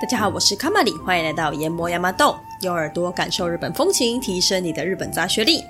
[0.00, 5.62] 大家好，我是卡玛里，欢迎来到研磨亚麻豆，用耳朵感受日本风情，提升你的日本杂学力。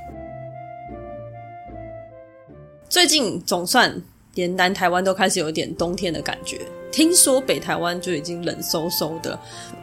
[2.88, 3.94] 最近总算
[4.32, 9.38] 连南台湾都开始有点冬天的感觉，听说北台湾就已经冷飕飕的。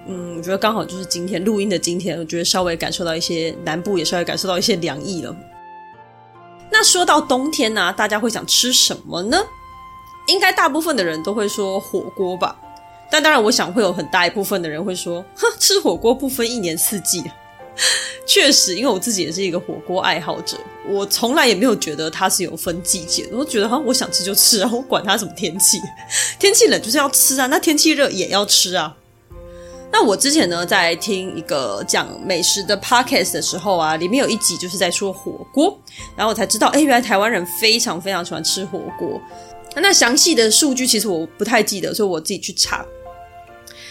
[0.07, 5.38] 嗯，我觉得刚好就是今天录音的今天，我觉得稍微感受到一些南部也稍微感受到一些凉意了。
[6.71, 9.38] 那说到冬天呢、大家会想吃什么呢？
[10.28, 12.55] 应该大部分的人都会说火锅吧。
[13.09, 17.23] 但当然，我想会有很大一部分的人会说，哼，吃火锅不分一年四季。
[18.26, 20.58] 确实，因为我自己也是一个火锅爱好者，
[20.90, 23.38] 我从来也没有觉得它是有分季节的。
[23.38, 25.80] 我觉得好像我想吃就吃啊，我管它什么天气，
[26.38, 28.94] 天气冷就是要吃啊，那天气热也要吃啊。
[29.90, 35.80] 那我之前呢，在听一个讲美食的 podcast 的时候啊，里面有一集就是在说火锅，
[36.18, 39.21] 然后我才知道，哎，原来台湾人非常非常喜欢吃火锅。
[39.81, 42.85] 那详细的数据其实我不太记得，所以我自己去查。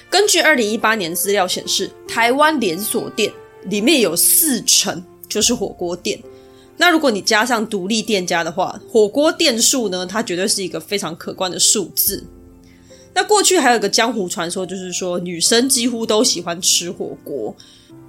[0.09, 3.33] 根据二零一八年资料显示，台湾连锁店
[3.65, 6.19] 里面有四成就是火锅店。
[6.77, 12.23] 那如果你加上独立店家的话，火锅店数呢，它绝对是一个非常可观的数字。
[13.15, 17.57] 那过去还有个江湖传说，就是说女生几乎都喜欢吃火锅。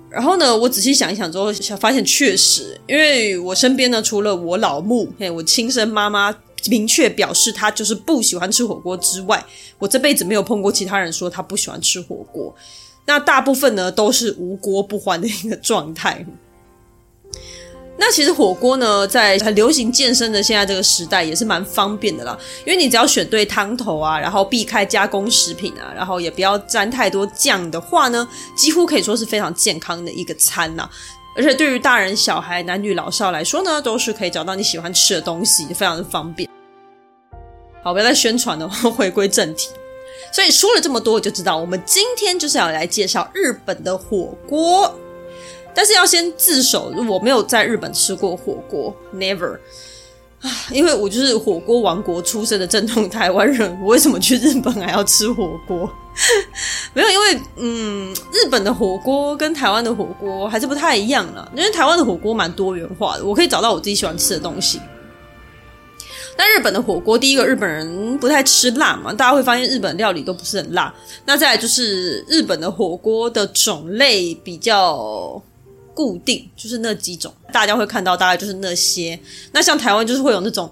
[0.09, 6.35] 然后呢，我仔细想一想之后，发现确实，因为我身边呢，除了我老木，嘿，我亲生妈妈
[6.69, 9.43] 明确表示他就是不喜欢吃火锅之外，
[9.79, 12.53] 我这辈子没有碰过其他人说他不喜欢吃火锅。
[13.05, 16.25] 那大部分呢，都是无锅不欢的一个状态。
[17.99, 22.37] 那其实火锅呢，在很流行健身的现在这个时代，也是蛮方便的啦。
[22.63, 30.87] 因为你只要选对汤头啊，然后避开加工食品啊，然后也不要沾太多酱的话呢，几乎可以说是非常健康的一个餐呐。
[31.35, 36.47] 而且对于大人小孩、男女老少来说呢，都是可以找到你喜欢吃的东西，非常的方便。
[37.87, 39.69] 好，不要再宣传了，回归正题。
[40.33, 44.93] 所以说了这么多，我就知道我们今天就是要来介绍日本的火锅。
[45.73, 49.57] 但是要先自首，我没有在日本吃过火锅，never，
[50.69, 55.89] 因为我就是火锅王国出身的正统台湾人，我为什么去日本还要吃火锅？
[56.93, 64.81] 没有，因为嗯，日本的火锅跟台湾的火锅还是不太一样啦，因为台湾的火锅蛮多元化的，我可以找到我自己喜欢吃的东西。
[66.37, 70.93] 但日本的火锅，第一个日本人不太吃辣嘛，大家会发现日本料理都不是很辣。
[71.25, 75.41] 那再来就是日本的火锅的种类比较。
[75.97, 79.19] 固定就是那几种，大家会看到大概就是那些。
[79.51, 80.71] 那像台湾就是会有那种，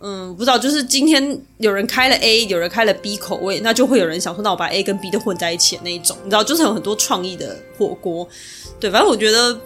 [0.00, 8.24] 嗯，不知道，就是今天 有人开了 A，有人开了 B 口味，那就会有人想说，那我把 A 跟 B 都混在一起那一种，你知道，就是有很多创意的火锅。
[8.78, 9.58] 对，反正我觉得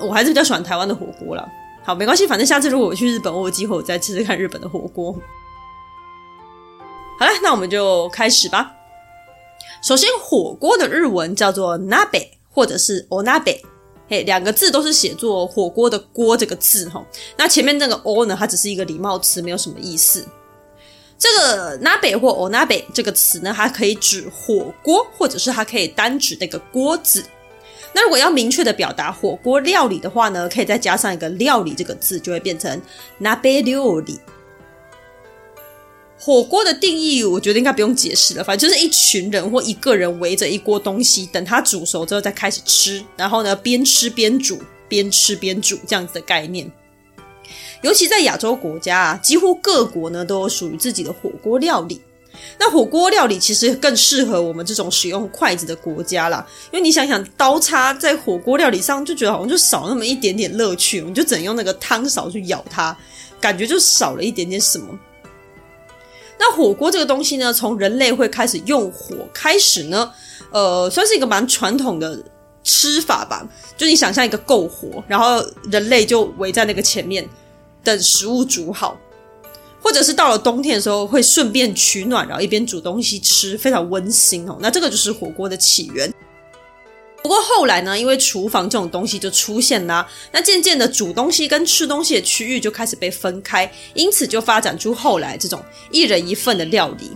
[0.00, 1.48] 我还是比较喜欢台湾的火锅啦。
[1.84, 5.12] 好，没关系，反正下次如果我去日本，我有机会我再吃吃看日本的火锅。
[7.18, 8.72] 好了，那我们就开始吧。
[9.82, 13.60] 首先，火锅的日文叫做 nabe，或者是 onabe。
[14.08, 17.04] 嘿，两个字都是写作火锅的“锅”这个字哈。
[17.36, 20.26] 那前面那个 “o” 呢，它只是一个礼貌词，没有什么意思。
[21.18, 27.24] 这个 “nabe” 或 “onabe” 这个词呢，它可以指火锅，或者是它可以单指那个锅子。
[27.94, 32.80] 那如果要明确的表达火锅料理的话呢，可以再加上一个“料理”这个字，就会变成
[33.20, 34.18] “nabe 料理”。
[36.18, 38.44] 火锅的定义，我觉得应该不用解释了。
[38.44, 43.04] 反正就是一群人或一个人围着一锅东西，等它煮熟之后再开始吃。
[43.16, 46.70] 然后呢，边吃边煮，边吃边煮这样子的概念。
[47.82, 52.00] 尤其在亚洲国家啊，几乎各国呢都有属于自己的火锅料理。
[52.58, 62.96] 那火锅料理其实更适合我们这种使用筷子的国家啦，因为你想想，刀叉在火锅料理上就觉得好像就少那么一点点乐趣，你就只能用那个汤勺去舀它，
[63.40, 64.86] 感觉就少了一点点什么。
[66.38, 70.12] 那火锅这个东西呢，从人类会开始用火开始呢，
[70.50, 72.20] 呃，算是一个蛮传统的
[72.64, 73.46] 吃法吧。
[73.76, 77.28] 就你想象一个篝火，然后人类就围在那个前面
[77.84, 78.98] 等食物煮好，
[79.82, 84.56] 或者是到了冬天的时候会顺便取暖，然后一边煮东西吃，非常温馨哦。
[84.60, 86.12] 那这个就是火锅的起源。
[87.22, 97.10] 不过后来呢，因为厨房这种东西就出现啦，那渐渐的煮东西跟吃东西的区域就开始被分开，因此就发展出后来这种一人一份的料理。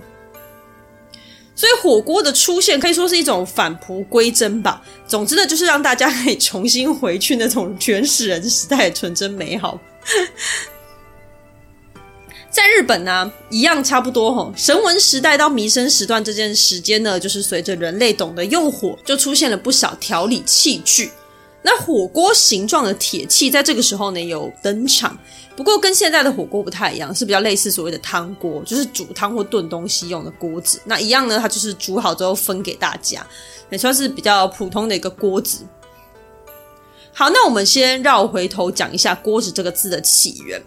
[1.57, 4.81] 所以火锅的出现可以说是一种返璞归真吧。
[5.09, 9.81] 总之呢，就是让大家可以重新回去那种原始人时代的纯真美好。
[12.57, 14.51] 在日本呢、一样差不多吼。
[14.57, 21.13] 神文时代到弥生时段这件时间呢，就是随着人类懂得用火，就出现了不少调理器具。
[21.61, 25.19] 那火锅形状的铁器在这个时候呢有登场，
[25.55, 30.81] 不过跟现在的火锅不太一样，是比较类似所谓的汤锅，就是煮汤或炖东西用的锅子。
[30.87, 33.27] 那一样呢，它就是煮好之后分给大家，
[33.69, 35.59] 也算是比较普通的一个锅子。
[37.13, 40.63] 好，那我们先绕回头讲一下“锅子”这个字的起源。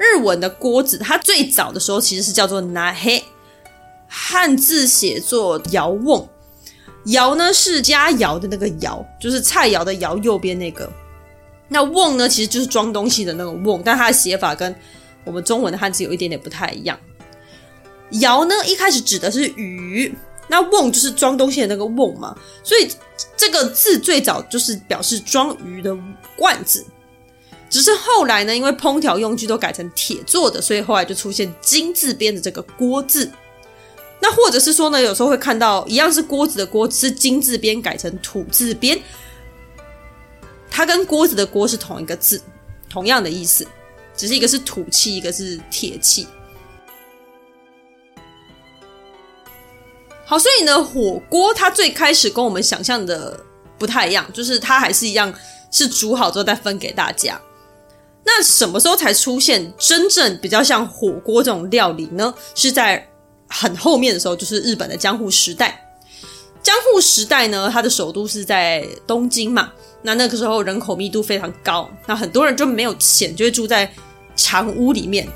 [0.00, 3.22] 日文的锅子，它最早的时候其实是叫做“拿黑”，
[4.08, 6.26] 汉字写作“窑瓮”。
[7.12, 10.90] 窑呢是佳肴的那个窑，就是菜肴的窑右边那个。
[11.68, 14.74] 那瓮呢其实就是装东西的那个瓮，但它的写法跟
[15.24, 16.98] 我们中文的汉字有一点点不太一样。
[18.12, 20.14] 窑呢一开始指的是鱼，
[20.48, 22.88] 那瓮就是装东西的那个瓮嘛，所以。
[23.36, 25.94] 这个字最早就是表示装鱼的
[26.36, 26.82] 罐子，
[27.70, 33.30] 只是后来呢，因为烹调用具都改成铁做的，所以后来就出现金字边的这个锅字。
[34.20, 39.00] 那或者是说呢，有时候会看到一样是锅子的锅，是金字边改成土字边，
[40.68, 42.42] 它跟锅子的锅是同一个字，
[42.90, 43.66] 同样的意思，
[44.16, 46.26] 只是一个是土器，一个是铁器。
[50.26, 53.40] 好，所以呢，火锅它最开始跟我们想象的
[53.78, 55.32] 不太一样，就是它还是一样
[55.70, 57.40] 是煮好之后再分给大家。
[58.32, 62.32] 那什么时候才出现真正比较像火锅这种料理呢？
[62.54, 63.04] 是在
[63.48, 65.84] 很后面的时候，就是日本的江户时代。
[66.62, 69.72] 江户时代呢，它的首都是在东京嘛，
[70.02, 73.92] 那那个时候人口密度非常高，那很多人就没有钱，就会住在
[74.36, 75.26] 长屋里面。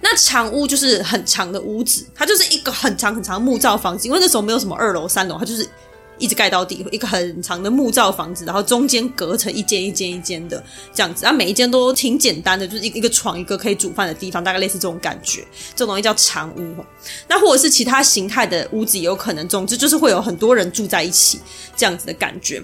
[0.00, 5.66] 那长屋就是很长的屋子，它就是一个很长很长的木造房子，因为那时候没有什么二楼三楼，它就是
[6.18, 10.62] 一直盖到底，一个很长的木造房子，然后中间隔成一间一间一间的
[10.92, 15.44] 这样子，啊，每一间都挺简单的，就是一一个床，一个可以煮饭的地方，大概类似这种感觉，
[15.74, 16.84] 这种东西叫长屋。
[17.28, 21.40] 那或者是其他形态的屋子也有可能，总之就是会有很多人住在一起
[21.76, 22.62] 这样子的感觉。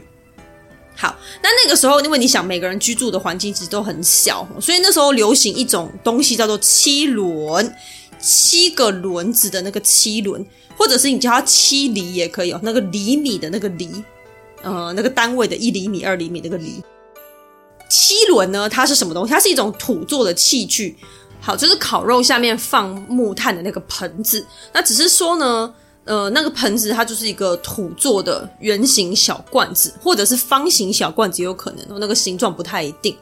[0.96, 7.74] 好，那那个时候，因为你想每个人居住的环境其实都很小，所以那时候流行一种东西叫做七轮，
[8.20, 10.44] 七个轮子的那个七轮，
[10.76, 14.04] 或者是你叫它七厘也可以哦，那个厘米的那个厘，
[14.62, 16.82] 呃，那个单位的一厘米、二厘米那个厘。
[17.88, 19.32] 七轮呢，它是什么东西？
[19.32, 20.96] 它是一种土做的器具，
[21.40, 24.46] 好，就是烤肉下面放木炭的那个盆子。
[24.72, 25.74] 那只是说呢。
[26.06, 33.14] 呃，那个盆子它就是一个土做的圆形小罐子，或者是方形小罐子也有可能，那个形状不太一定。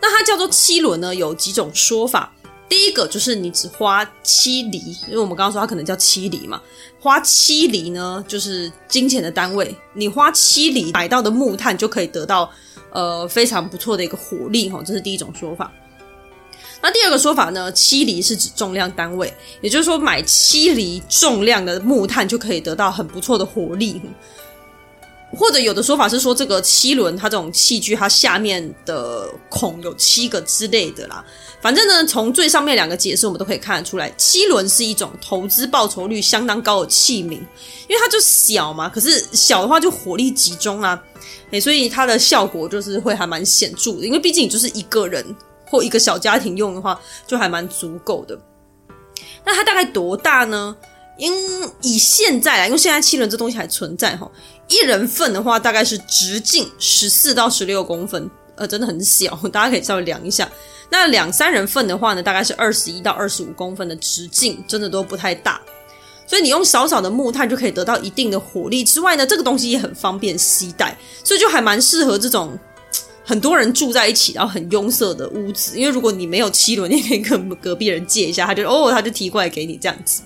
[0.00, 2.30] 那它叫做七轮呢，有几种说法。
[2.68, 6.60] 第一个就是你只花七厘，因为我们刚刚说它可能叫七厘嘛，
[7.00, 12.50] 花七厘呢就是金钱的单位，你花七厘买到的木炭就可以得到
[12.92, 15.72] 呃非常不错的一个火力哈，这是第一种说法。
[16.80, 17.72] 那第二个说法呢？
[17.72, 24.00] 七厘是指重量单位，也就是说买七厘重量的木炭就可以得到很不错的火力。
[25.36, 31.24] 或者有的说法是说，这个七轮它这种器具，它下面的孔有七个之类的啦。
[31.60, 41.02] 反正呢，从最上面两个解释，我们都可以看得出来，七轮是一种投资报酬率相当高的器皿，因为它就小嘛，可是小的话就火力集中啊，
[41.50, 45.24] 诶，所以它的效果就是会还蛮显著的，因为毕竟就是一个人。
[45.70, 48.34] 或一个小家庭用的话，就还蛮足够的。
[49.44, 50.74] 那它大概多大呢？
[51.18, 51.34] 因
[51.82, 54.30] 以现在来，因为现在七轮这东西还存在哈，
[54.68, 60.48] 一人份的话大概是直径十四到十六公分，呃，真的很小， 大家可以稍微量一下。
[60.90, 65.60] 那两三人份的话呢，大概是二十一到二十五公分的直径，真的都不太大。
[66.26, 72.58] 所以你用少少的木炭就可以得到一定的火力之外呢，这个东西也很方便携带，所以就还蛮适合这种。
[73.28, 80.22] 很多人住在一起，然后很拥塞的屋子，因为如果你没有七轮，你可以跟隔壁人借一下，他就哦，他就提过来给你这样子。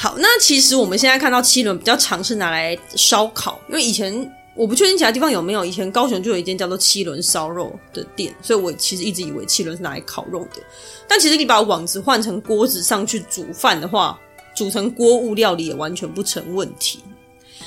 [0.00, 10.62] 好，那其实我们现在看到七轮比较常是拿来烧烤，因为以前我不确定其他地方有没有，以前高雄就有一间叫做七轮烧肉的店，所以我其实一直以为七轮是拿来烤肉的。
[11.08, 14.16] 但其实你把网子换成锅子上去煮饭的话，
[14.54, 17.00] 煮成锅物料理也完全不成问题。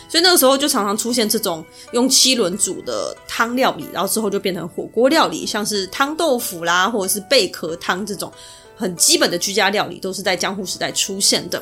[0.07, 1.61] 所以那个时候就常常出现这种
[1.91, 8.31] 用七轮煮的汤料理，然后之后就变成火锅料理，像是汤豆腐啦，或者是贝壳汤这种
[8.77, 11.61] 很基本的居家料理，都是在江户时代出现的。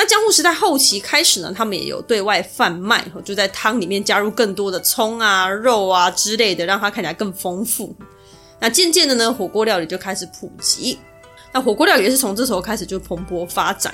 [0.00, 7.92] 那江户时代后期开始呢，他们也有对外贩卖，就在汤里面加入更多的葱啊、肉啊之类的，让它看起来更丰富。
[8.60, 11.00] 那渐渐的呢，火锅料理就开始普及。
[11.52, 13.92] 那火锅料理也是从这时候开始就蓬勃发展。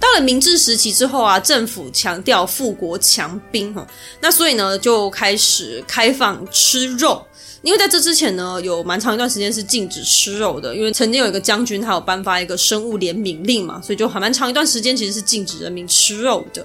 [0.00, 3.86] 到了明治时期之后啊，政府强调富国强兵哈，
[4.20, 7.24] 那所以呢就开始开放吃肉。
[7.62, 16.64] 因为在这之前呢，有蛮长一段时间是禁止吃肉的，因为曾经有一个将军他有颁发一个生物怜悯令嘛，所以就还蛮长一段时间其实是禁止人民吃肉的。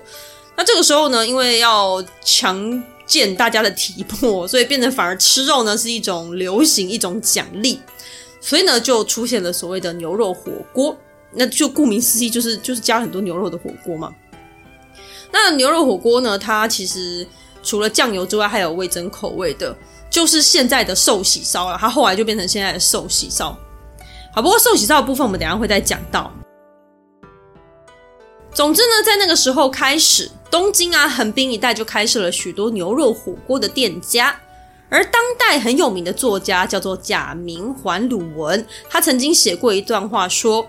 [0.58, 7.80] 那这个时候呢，因为要强健大家的体魄，所以变得反而吃肉呢是一种流行，一种奖励，
[8.42, 10.98] 所以呢就出现了所谓的牛肉火锅。
[11.34, 14.14] 那就顾名思义，就是就是加很多牛肉的火锅嘛。
[15.32, 17.26] 那牛肉火锅呢，它其实
[17.62, 19.76] 除了酱油之外，还有味噌口味的，
[20.10, 21.78] 就是现在的寿喜烧了。
[21.80, 23.56] 它后来就变成现在的寿喜烧。
[24.34, 26.32] 好，不过寿喜烧的部分我们等下会再讲到。
[28.52, 34.36] 总之呢，在那个时候开始，东京啊、横滨一带就开设了许多牛肉火锅的店家。
[34.90, 40.68] 而当代很有名的作家叫做假名环鲁文，他曾经写过一段话说：“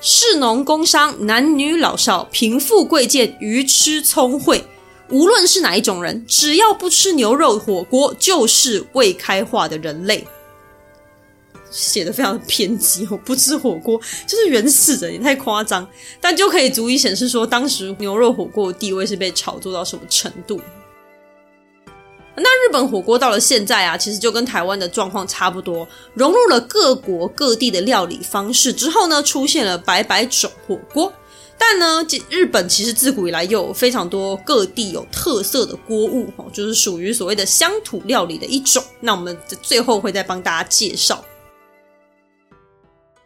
[0.00, 4.64] 士农工商、男女老少、贫富贵贱、愚痴聪慧，
[5.10, 10.26] 无论是哪一种人，只要不吃牛肉火锅，就是未开化的人类。”
[11.70, 15.86] 写的非常偏激哦，不吃火锅就是原始人，也太夸张，
[16.20, 20.60] 但就可以足以显示说，当时牛肉火锅的地位是被炒作到什么程度。
[22.42, 31.12] 那日本火锅到了现在啊，其实就跟台湾的状况差不多，融入了各国各地的料理方式之后呢，出现了百百种火锅。
[31.58, 38.82] 但呢，日本其实自古以来又有非常多各地有特色的锅物哦，就是属于所谓的乡土料理的一种。
[38.98, 41.22] 那我们最后会再帮大家介绍。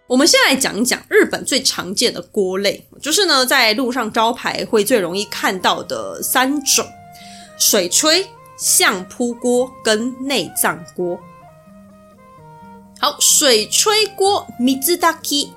[0.09, 6.85] 我们先来讲一讲日本最常见的锅类，就是呢，在路上招牌会最容易看到的三种：
[7.57, 8.27] 水炊、
[8.57, 11.19] 相扑锅跟内脏锅。
[13.01, 15.51] 好，水炊锅，Mizutaki，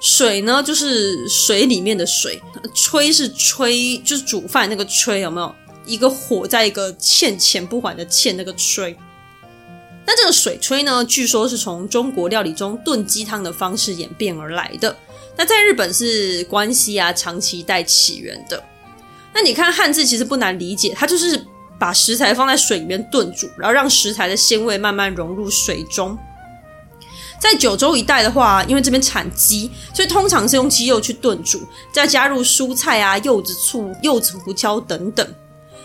[0.00, 2.42] 水呢就是水里面的水，
[2.74, 5.54] 炊是炊，就是煮饭那个炊，有没有？
[5.86, 8.94] 一个火在一个欠钱不还的欠那个炊。
[10.06, 14.94] 那这个水炊呢，据说是从中国料理中炖鸡汤的方式演变而来的。
[15.36, 18.62] 那在日本是关西啊长崎一带起源的。
[19.32, 21.44] 那你看汉字其实不难理解，它就是
[21.80, 26.16] 把食材放在水里面炖煮，然后让食材的鲜味慢慢融入水中。
[27.40, 31.60] 在九州一带的话，因为这边产鸡，所以通常是用鸡肉去炖煮，
[31.92, 35.26] 再加入蔬菜啊、柚子醋、柚子胡椒等等。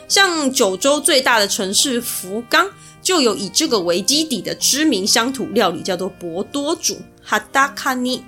[0.07, 2.69] 像九州最大的城市福冈。
[3.05, 8.23] 就有以这个为基底的知名乡土料理，叫做博多煮哈达卡尼。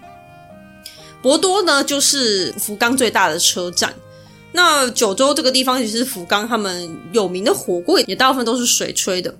[1.19, 3.91] 博多呢，就是福冈最大的车站。
[4.57, 9.31] 那九州这个地方，其实福冈他们有名的火锅也大部分都是水吹的。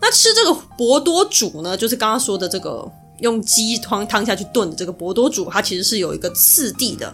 [0.00, 7.12] 那吃这个博多煮呢，就是刚刚说的这个用鸡汤汤下去炖的这个博多煮，它其实是有一个次第的。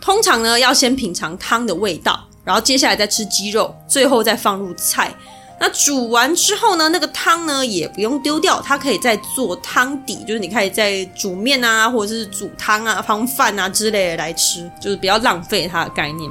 [0.00, 5.14] 通常呢，要先品尝汤的味道，然后接下来再吃鸡肉，最后再放入菜。
[5.60, 16.30] 那煮完之后呢，那个汤呢也不用丢掉，它可以再做汤底，就是你可以再煮面啊，或者是煮汤啊、放饭啊之类的来吃，就是不要浪费它的概念。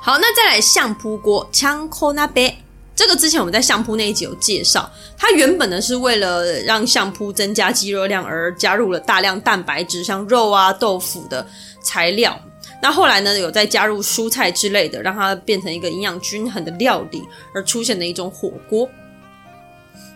[0.00, 2.56] 好，那再来相扑锅，枪口那杯，
[2.94, 4.88] 这个之前我们在相扑那一集有介绍，
[5.18, 11.44] 它原本呢是为了让相扑增加肌肉量而加入了大量蛋白质，像肉啊、豆腐的
[11.82, 12.38] 材料。
[12.84, 17.22] 那后来呢，有再加入蔬菜之类的，让它变成一个营养均衡的料理，
[17.54, 18.86] 而出现的一种火锅。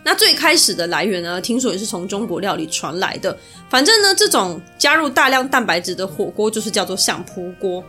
[0.03, 3.35] 那最开始的来源呢，听说也是从中国料理传来的。
[3.71, 7.83] 反正呢，这种加入大量蛋白质的火锅，就是叫做相扑锅。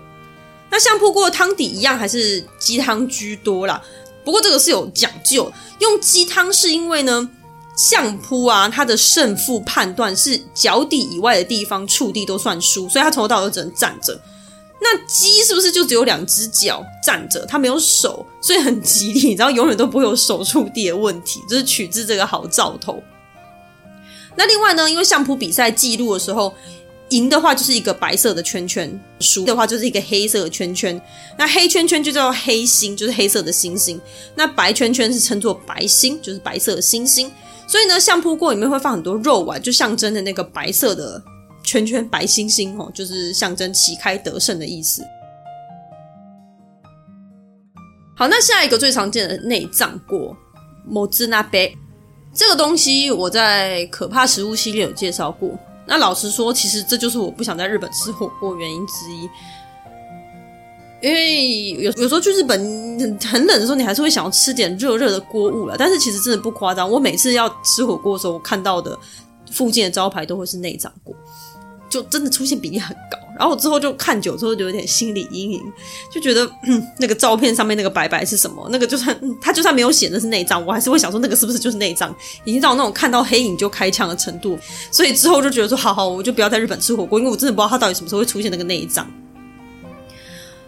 [0.71, 3.83] 那相扑锅的汤底一样还是鸡汤居多啦，
[4.25, 7.29] 不过这个是有讲究，用鸡汤是因为呢，
[7.77, 14.19] 相扑啊，它的胜负判断是脚底以外的地方触地都算输，所以它从头到尾都只能站着。
[14.83, 17.45] 那鸡是不是就只有两只脚站着？
[17.47, 23.03] 它没有手，所以很吉利，然后永远都不会有手触地的问题，这是取自这个好兆头。
[24.37, 26.55] 那另外呢，因为相扑比赛记录的时候，
[27.11, 30.99] 赢的话就是一个白色的圈圈，输的话就是一个黑色的圈圈。
[31.37, 34.01] 那黑圈圈就叫做黑星，就是黑色的星星。
[34.35, 37.31] 那白圈圈是称作白星，就是白色的星星。
[37.67, 41.23] 所以呢，相扑锅里面会放很多肉丸，就象征的那个白色的。
[41.63, 45.03] 圈圈白星星哦，就是象征旗开得胜的意思。
[48.17, 50.37] 好，那下一个最常见的内脏锅，
[50.89, 51.77] もつ锅，
[52.35, 55.59] 这个东西我在可怕食物系列有介绍过。
[55.87, 59.29] 那老实说，其实这就是我不想在日本吃火锅原因之一。
[61.03, 62.61] 因为有有时候去日本
[63.21, 65.75] 很冷的时候，你还是会想要吃点热热的锅物了。
[65.79, 68.97] 但是其实真的不夸张，我每次要吃火锅的时候，我看到的
[69.51, 71.17] 附近的招牌都会是内脏锅。
[71.91, 75.61] 就真的出现比例很高，然后我之后就看久之后就有点心理阴影，
[76.11, 76.49] 就觉得
[76.99, 78.67] 那个照片上面那个白白是什么？
[78.71, 82.15] 那个就算他就算没有写的是内脏，我还是会想说那个是不是就是内脏？
[82.45, 84.59] 已经到那种看到黑影就开枪的程度，
[84.93, 89.11] 所以之后就觉得说好好，我就不要在日本吃火锅，因为我真的不知道他到底什么时候会出现那个内脏。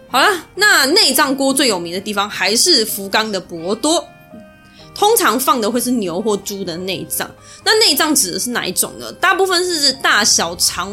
[0.09, 0.27] 好了，
[0.57, 4.05] 那内脏锅最有名的地方还是福冈的博多，
[4.95, 7.31] 通常放的会是牛或猪的内脏。
[7.65, 9.13] 那内脏指的是哪一种呢？
[9.13, 10.93] 大部分是大小肠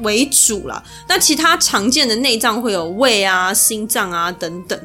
[0.00, 4.78] 为主啦，那其他常见的内脏会有胃啊、心脏啊等等。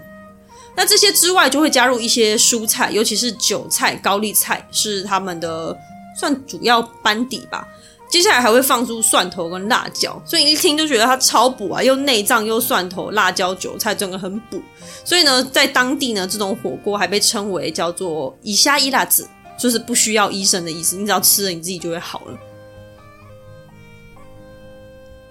[0.75, 5.77] 那这些之外，就会加入一些蔬菜，尤其是韭菜、高丽菜是他们的
[6.19, 7.67] 算主要班底吧。
[8.09, 14.61] 接下来还会放出蒜头跟辣椒，所以一听就觉得它超补啊，又内脏又蒜头、辣椒、韭菜，整个很补。
[15.03, 22.37] 所以呢，在当地呢，这种火锅还被称为叫做“以下一辣子”，就是不需要医生的意思，你只要吃了你自己就会好了。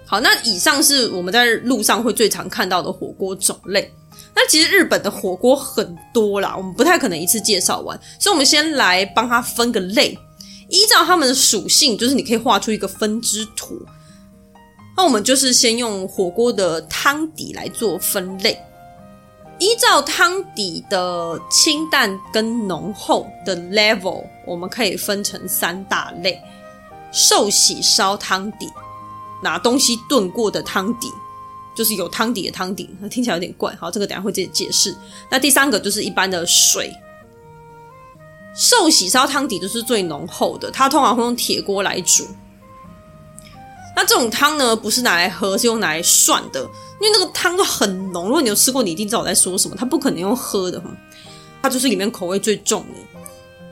[0.05, 3.89] 好，那以上是我们在路上会最常看到的火锅种类。
[4.35, 10.17] 那其实日本的火锅很多啦，我们不太可能一次介绍完，所以我们先来帮它分个类。
[10.73, 13.79] 依照它们的属性，就是你可以画出一个分支图。
[14.97, 18.59] 那我们就是先用火锅的汤底来做分类，
[19.59, 26.41] 依照汤底的清淡跟浓厚的 level，我们可以分成三大类：
[27.11, 28.67] 寿喜烧汤底，
[29.43, 31.07] 拿东西炖过的汤底，
[31.75, 33.75] 就是有汤底的汤底，听起来有点怪。
[33.79, 34.95] 好，这个等下会自己解释。
[35.29, 36.91] 那第三个就是一般的水。
[38.55, 42.27] 寿喜烧汤底都是最浓厚的，它通常会用铁锅来煮。
[43.95, 46.61] 那这种汤呢，不是拿来喝，是用拿来涮的，
[46.99, 48.25] 因为那个汤就很浓。
[48.25, 49.75] 如果你有吃过，你一定知道我在说什么。
[49.77, 50.81] 它不可能用喝的，
[51.61, 53.21] 它就是里面口味最重的。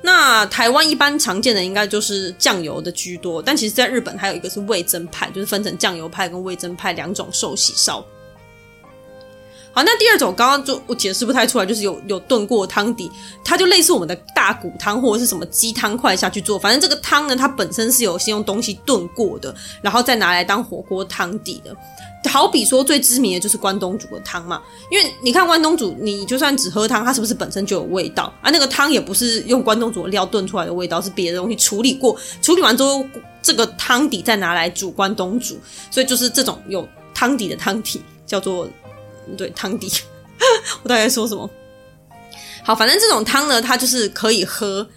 [0.03, 8.03] 那台湾一般常见的应该就是酱油的居多，但其实在日本还有一个是味增派，就是分成酱油派跟味增派两种寿喜烧。
[9.73, 13.09] 好，那第二种刚刚就我解释不太出来，就是有有炖过汤底，
[13.43, 21.75] 它就类似我们的大骨汤或者是什么鸡汤块下去做，反正这个汤呢，它本身是有先用东西炖过的，然后再拿来当火锅汤底的。
[22.29, 24.61] 好比说最知名的就是关东煮的汤嘛，
[24.91, 28.51] 因为你看关东煮，你就算只喝汤，它是不是本身就有味道啊？
[28.51, 33.03] 那个汤也不是用关东煮的料炖出来的味道，是别的东西处理过，处理完之后
[33.41, 35.57] 这个汤底再拿来煮关东煮，
[35.89, 38.67] 所以就是这种有汤底的汤底叫做。
[39.35, 39.91] 对，汤底，
[40.83, 41.49] 我大概在说什么？
[42.63, 44.87] 好，反正这种汤呢，它就是可以喝。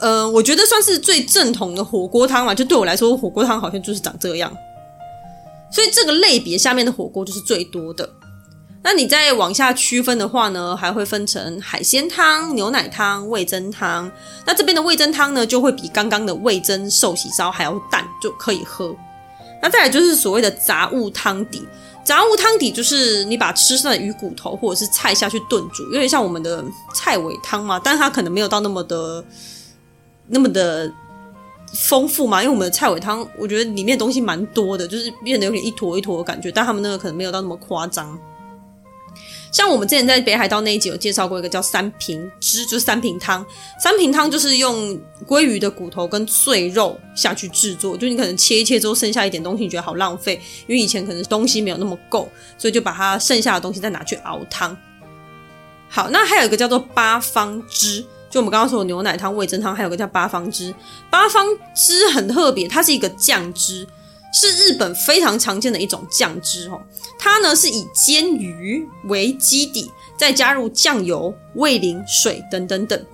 [0.00, 2.54] 呃，我觉得算是最正统的火锅汤嘛。
[2.54, 4.52] 就对我来说，火锅汤好像就是长这样。
[5.70, 8.08] 所以这个类别下面的火锅就是最多的。
[8.82, 14.10] 那你再往下区分的话呢，还会分成海鲜汤、牛奶汤、味噌汤。
[14.46, 18.94] 那这边的味噌汤呢，就会比刚刚的味噌寿喜烧还要淡，就可以喝。
[19.60, 21.66] 那再来就是所谓的杂物汤底。
[22.08, 29.22] 杂物汤底就是你把吃剩的鱼骨头或者是菜下去炖煮，有点像我们的菜尾汤嘛，但是它可能没有到那么的
[30.28, 30.90] 那么的
[31.74, 38.18] 丰富嘛，因为我们的菜尾汤，我觉得里面东西蛮多的，就是变得有点一坨一坨的感觉，但他们那个可能没有到那么夸张。
[39.50, 43.44] 像我们之前在北海道那一集有介绍过一个叫三平汁，就是三平汤。
[43.82, 54.76] 三平汤就是用鲑鱼的骨头跟碎肉下去制作，就你可能切一切之后剩下一点东西，你觉得好浪费，因为以前可能东西没有那么够，所以就把它剩下的东西再拿去熬汤。
[55.88, 60.74] 好，那还有一个叫做八方汁，就我们刚刚说的牛奶汤、味噌汤，还有一个叫八方汁。
[61.08, 63.86] 八方汁很特别，它是一个酱汁。
[64.30, 66.80] 是日本非常常见的一种酱汁哦，
[67.18, 73.06] 它呢是以煎鱼为基底，再加入酱油、味淋、水等等等，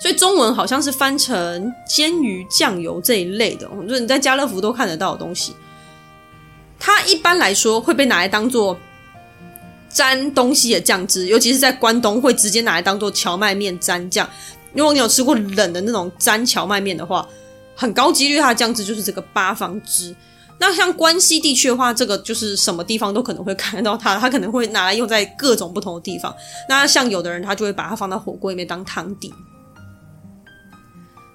[0.00, 5.54] 所以中文好像是翻成煎鱼酱油这一类的，就是你在家乐福都看得到的东西。
[6.80, 8.76] 它一般来说会被拿来当做
[9.90, 14.28] 沾东西的酱汁，尤其是在关东会直接拿来当做荞麦面沾酱。
[14.72, 17.28] 如果你有吃过冷的那种沾荞麦面的话。
[17.74, 20.14] 很高几率它的酱汁就是这个八方汁。
[20.58, 26.34] 那像关西地区的话，这个就是什么地方都可能会看得到它，它可能会拿来用在各种不同的地方。
[26.68, 29.34] 那像有的人他就会把它放到火锅里面当汤底。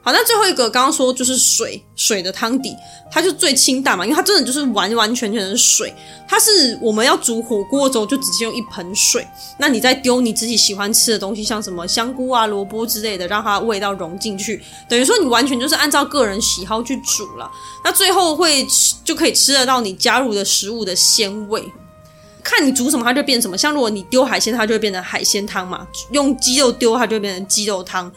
[0.01, 2.73] 好，那最后一个刚刚说就是水水的汤底，
[3.11, 5.93] 它就最清淡嘛，因为它真的就是完完全全的水。
[6.25, 17.51] 它是我们要煮火锅的时候就直接用一盆水，那你再丢你自己喜欢吃的东西，像什么香菇啊、萝卜之类的，让它味道融进去，等于说你完全就是按照个人喜好去煮了。
[17.83, 21.69] 那最后会吃就可以吃得到你加入的食物的鲜味，
[22.41, 23.57] 看你煮什么它就变什么。
[23.57, 28.09] 像如果你丢海鲜，它就会变成海鲜汤嘛；用鸡肉丢，它就会变成鸡肉汤。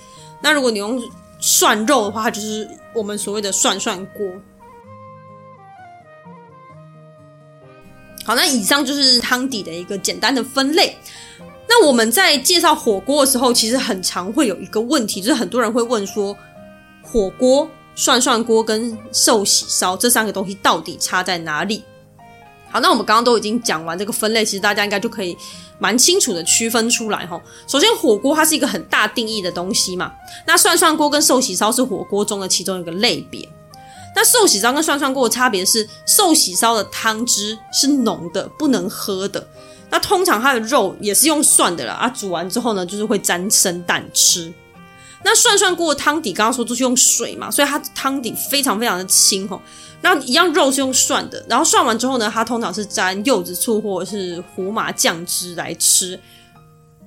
[0.43, 1.03] 那如果你用
[1.43, 4.27] 涮肉的话，就是我们所谓的涮涮锅。
[8.25, 10.97] 好，那以上就是汤底的一个简单的分类。
[11.69, 16.37] 那我们在介绍火锅的时候，其实很常会有一个问题，就是很多人会问说，
[17.03, 21.83] 火锅、涮涮锅跟寿喜烧这三个东西到底差在哪里？
[22.73, 25.37] 好，那我们刚刚都已经讲完这个分类，其实大家应该就可以
[25.79, 27.39] 蛮清楚的区分出来哈。
[27.69, 30.11] 首先，火锅它是一个很大定义的东西嘛。
[30.47, 33.47] 那涮涮锅跟寿喜烧是火锅中的其中一个类别。
[34.17, 39.47] 那寿喜烧跟涮涮锅的差别是，寿喜烧的汤汁是浓的，不能喝的。
[39.91, 44.51] 那通常它的肉也是用涮的啦，啊，煮完之后呢，就是会沾生蛋吃。
[45.25, 49.61] 那涮涮锅的汤底，刚刚说都是用水嘛，所以它汤底非常非常的清吼。
[50.03, 56.19] 那一样肉是用涮的，然后涮完之后呢，它通常是沾柚子醋或者是胡麻酱汁来吃。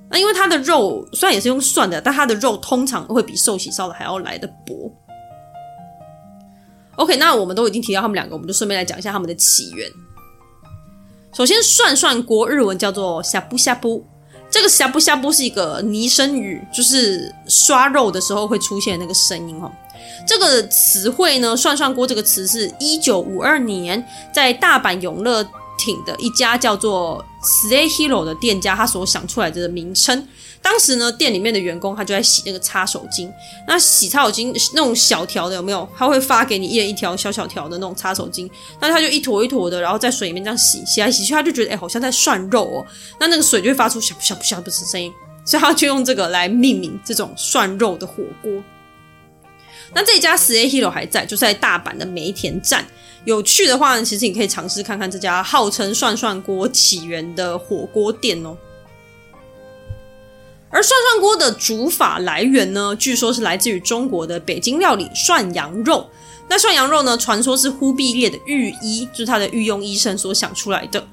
[0.08, 4.90] 那因为它的肉虽然也是用涮的，但它的肉通常会比寿喜烧的还要来得薄。
[6.96, 9.90] OK，那我们都已经提到他们两个，我们就顺便来讲一下他们的起源。
[11.34, 14.06] 首先，涮涮锅日文叫做呷哺呷哺，
[14.50, 19.70] 这个呷不呷哺是一个拟声语，就是刷肉的时候会出现那个声音哦。
[20.26, 30.26] 这个词汇呢，涮涮锅这个词是一九五二年在大阪永乐挺的一家叫做 Stay Hero 的店家，他所想出来的名称。
[30.62, 33.30] 当时呢，店里面的员工他就在洗那个擦手巾。
[33.68, 35.88] 那洗擦手巾那种小条的有没有？
[35.96, 38.50] 他会发给你一人一条小小条的那种擦手巾。
[38.80, 42.86] 那他就一坨一坨的，然后在水里面这样洗，洗来洗去，他就觉得哎，好像在涮肉哦。
[43.20, 45.12] 那那个水就会发出小不小不小的声音，
[45.44, 48.50] 所以他就用这个来命名这种涮肉的火锅。
[49.94, 52.86] 那这家十 A Hero 还在，就在大阪的梅田站。
[53.24, 58.56] 有趣的话呢，其实你可以尝试看看这家号称涮涮锅起源的火锅店哦。
[60.68, 66.08] 而涮涮锅的煮法来源呢，据说是来自于中国的北京料理涮羊肉。
[66.48, 71.04] 那涮羊肉呢，传说是忽必烈的御医，就是他的御用医生所想出来的。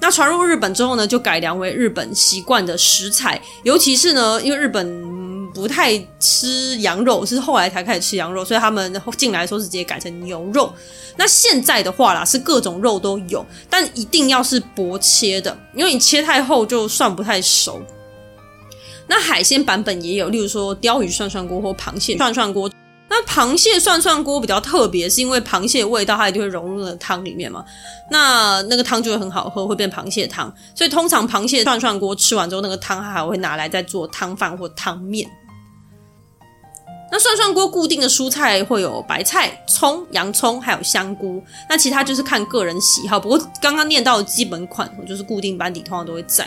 [0.00, 3.38] 那传入日本之后呢，就改良为日本习惯的食材。
[3.64, 5.09] 尤其是呢，因为日本
[5.54, 10.72] 不太吃羊肉，是后来才开始吃羊肉，所以他们进来的时候是直接改成牛肉。
[11.16, 17.80] 那现在的话啦，是各种肉都有，但一定要是薄切的，因为你切太厚就算不太熟。
[19.06, 22.70] 那海鲜版本也有，例如说鲷鱼涮涮锅或螃蟹涮涮锅。
[23.12, 27.64] 那螃蟹涮涮锅比较特别，是因为螃蟹味道它一定会融入那个汤里面嘛。
[28.08, 30.54] 那那个汤就会很好喝，会变螃蟹汤。
[30.76, 35.28] 所以通常螃蟹涮涮锅吃完之后，那个汤它还会拿来再做汤饭或汤面。
[37.10, 41.42] 那涮涮锅固定的蔬菜会有白菜、葱、洋葱，还有香菇。
[41.68, 43.18] 那其他就是看个人喜好。
[43.18, 46.44] 不过刚刚念到的基本款，我就是固定班底通常都会在。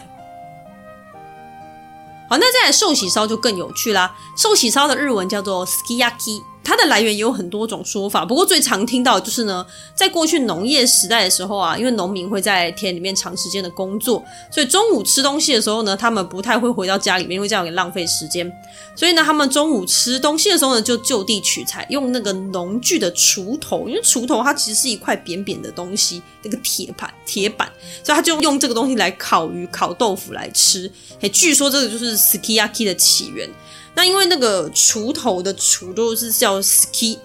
[2.29, 4.15] 好，那再来寿喜烧就更有趣啦。
[4.37, 6.41] 寿喜烧的日文叫做 “skiyaki”。
[6.63, 18.49] 它的来源也有很多种说法，不过最常听到就是呢，在过去农业时代的时候啊，因为农民会在田里面长时间的工作，所以中午吃东西的时候呢，他们不太会回到家里面，因为这样也浪费时间。
[18.95, 27.69] 所以呢，他们中午吃东西的时候呢，就就地取材，用那个农具的锄头，因为锄头它其实是一块扁扁的东西，那个铁盘铁板，
[28.03, 30.89] 所以他就用这个东西来烤鱼、烤豆腐来吃。
[31.19, 33.49] 嘿，据说这个就是 Skiyaki 的起源。
[33.95, 37.17] 那因为那个锄头的锄都是叫 ski，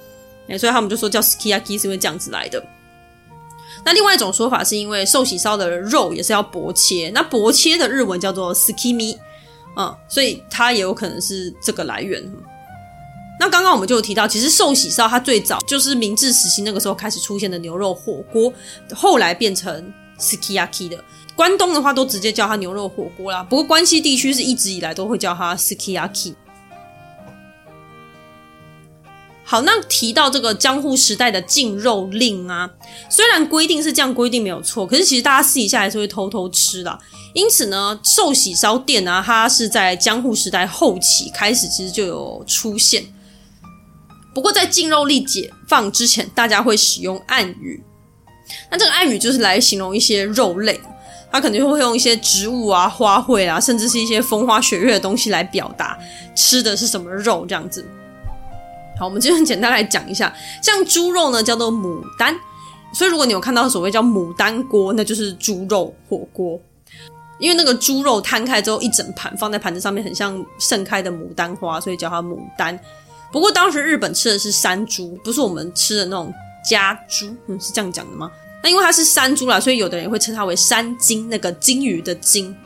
[0.58, 2.62] 所以他们就说叫 sukiyaki 是因为这样子来的。
[3.84, 9.16] 那另外一种说法是因为寿喜烧的肉也是要薄切，那薄切的日文叫做 skimi，
[9.76, 12.22] 嗯，所以它也有可能是这个来源。
[13.40, 18.52] 那刚刚我们就有提到，其实寿喜烧它最早就是明治时期那个时候开始出现的牛肉火锅，
[18.92, 21.02] 后来变成 skiaki 的。
[21.36, 26.34] 关东的话都直接叫它牛肉火锅啦，不过关西地区是一直以来都会叫它 skiaki。
[29.50, 32.68] 好，那提到这个江户时代的禁肉令啊，
[33.08, 36.98] 虽然规定是这样规定没有错，可是其实大家私底下还是会偷偷吃的。
[37.32, 43.02] 因此呢，寿喜烧店啊，它是在江户时代后期开始其实就有出现。
[44.34, 47.82] 不过在禁肉令解放之前，大家会使用暗语。
[48.70, 50.78] 那这个暗语就是来形容一些肉类，
[51.32, 55.98] 它肯定会用一些植物啊、花卉啊，甚至是一些风花雪月的东西来表达
[56.36, 57.82] 吃的是什么肉这样子。
[58.98, 62.34] 好，我们就简单来讲一下，像猪肉呢叫做牡丹，
[62.92, 66.60] 所以如果你有看到所谓叫牡丹锅，那就是猪肉火锅，
[67.38, 72.78] 因为那个猪肉摊开之后一整盘放在盘子上面，很像盛开的牡丹花，所以叫它牡丹。
[73.30, 76.34] 不过当时日本吃的是山猪，不是我们吃的那种
[76.68, 78.28] 家猪，嗯，是这样讲的吗？
[78.64, 82.56] 那因为它是山猪啦，所以有的人会称它为山金，那个金鱼的金。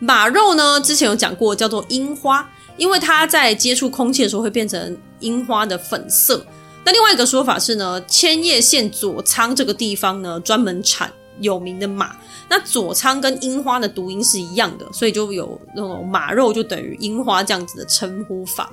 [0.00, 2.50] 马肉呢，之前有讲过，叫做樱花。
[2.80, 6.42] 因为它在接触空气的时候会变成樱花的粉色。
[6.82, 12.16] 那另外一个说法是呢，千叶县佐仓这个地方呢，专门产有名的马。
[12.48, 18.72] 那佐仓跟樱花的读音是一样的，所以就有那种马肉就等于樱花这样子的称呼法。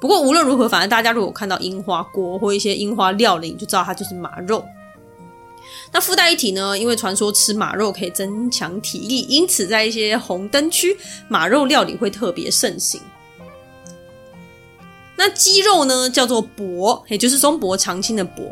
[0.00, 4.64] 不过无论如何，反正大家如果看到樱花锅或一些樱花料理，你就知道它就是马肉。
[5.90, 13.00] 那附带一提呢，因为传说吃马肉可以增强体力，因此在一些红灯区，马肉料理会特别盛行。
[15.24, 18.44] 那鸡肉呢，叫做薄，也就是松柏长青的柏，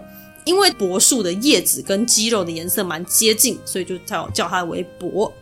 [0.44, 5.32] 因为柏树的叶子跟鸡肉的颜色蛮接近，所以就叫叫它为柏。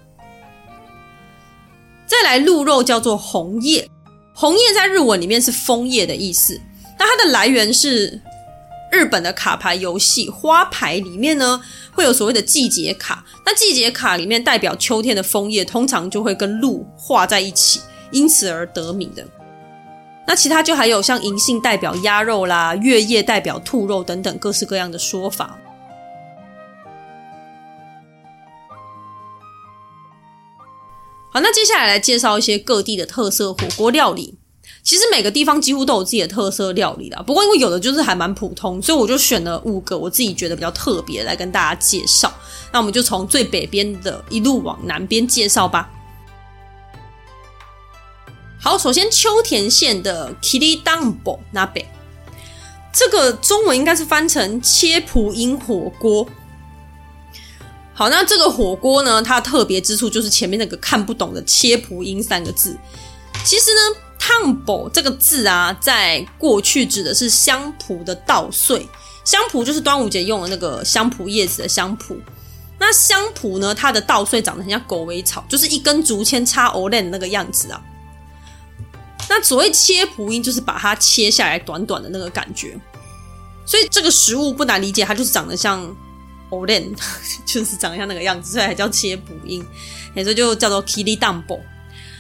[2.07, 3.87] 再来鹿肉叫做红叶，
[4.33, 6.59] 红叶在日文里面是枫叶的意思。
[6.99, 8.19] 那它的来源是
[8.91, 11.61] 日本的卡牌游戏花牌里面呢，
[11.93, 13.23] 会有所谓的季节卡。
[13.45, 17.81] 那季节卡里面代表秋天的枫叶，通常就会跟鹿画在一起，
[18.13, 19.23] 因此而得名的。
[20.29, 25.59] 那其他就还有像银杏代表鸭肉啦，月夜代表兔肉等等各式各样的说法。
[31.33, 34.37] 好，那接下来来介绍一些各地的特色火锅料理。
[34.83, 42.31] 其实每个地方几乎都有自己的特色料理啦，不过因为有的就是还蛮普通，所以我就选了五个我自己觉得比较特别来跟大家介绍。
[42.71, 45.91] 那我们就从最北边的一路往南边介绍吧。
[48.61, 51.87] 好，首先秋田县的 Kiridanbo 那边，
[52.93, 56.27] 这个中文应该是翻成切蒲英火锅。
[57.95, 62.77] 好，那这个火锅呢，它特别之处就是前面那个看不懂的“切蒲英”三个字。
[63.45, 68.87] 其实呢，“汤宝”这个字啊，在过去指的是香蒲的稻穗。
[69.25, 72.17] 香蒲就是端午节用的那个香蒲叶子的香蒲。
[72.79, 77.83] 那香蒲呢，它的稻穗长得很像狗尾草，就是一根竹签插藕链的那个样子啊。
[79.29, 82.79] 那所谓“切蒲英”，就是把它切下来短短的那个感觉。
[83.65, 85.97] 所以这个食物不难理解，它就是长得像。
[86.51, 86.97] o l n
[87.45, 89.63] 就是长得像那个样子，所以还叫切蒲英，
[90.15, 91.61] 所以就叫做 Kiridanbo。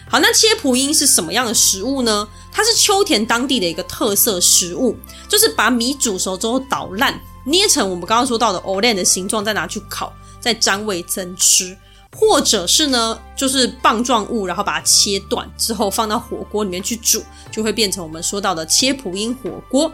[0.06, 2.28] 好，那切蒲英是什么样的食物呢？
[2.52, 4.94] 它是秋田当地的一个特色食物，
[5.30, 11.74] 就是把米煮熟之后捣烂，捏成我们刚刚说到的 o l n 的形状，再拿去烤，再沾味增吃，
[12.16, 19.92] 或者是呢，就是棒状物，然后把它切断之后放到火锅里面去煮，就会变成我们说到的切普音火锅。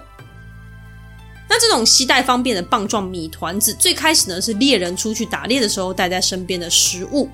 [1.48, 7.29] 那这种携带方便的棒状米团子，最开始呢是猎人出去打猎的时候带在身边的食物。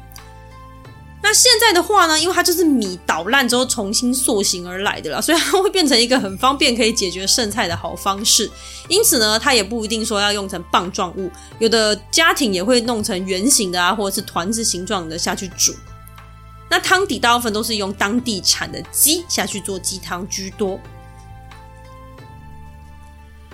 [1.23, 8.51] 那现在的话呢，因为它就是米捣烂之后重新塑形而来的啦，所以它会变成一个很方便可以解决剩菜的好方式。
[8.89, 15.75] 因此呢，它也不一定说要用成棒状物，有的家庭也会弄成圆形的啊，或者是团子形状的下去煮。
[16.71, 20.81] 那汤底大部分都是用当地产的鸡下去做鸡汤居多。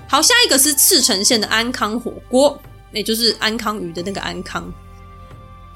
[0.07, 2.61] 好，下一个是赤城县的安康火锅，
[2.92, 4.72] 也就是安康鱼的那个安康，